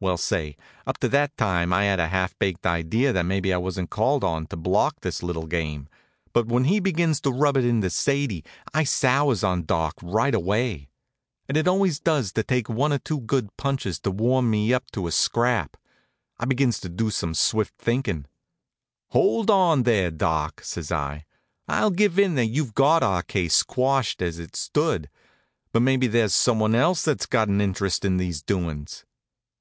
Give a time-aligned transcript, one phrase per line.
[0.00, 0.56] Well, say,
[0.88, 4.24] up to that time I had a half baked idea that maybe I wasn't called
[4.24, 5.88] on to block his little game,
[6.32, 8.42] but when he begins to rub it into Sadie
[8.74, 10.88] I sours on Doc right away.
[11.48, 15.06] And it always does take one or two good punches to warm me up to
[15.06, 15.76] a scrap.
[16.40, 18.26] I begins to do some swift thinkin'.
[19.10, 21.24] "Hold on there, Doc," says I.
[21.68, 25.08] "I'll give in that you've got our case quashed as it stood.
[25.70, 29.04] But maybe there's someone else that's got an interest in these doin's."